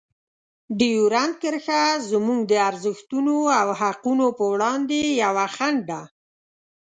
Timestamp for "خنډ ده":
5.55-6.01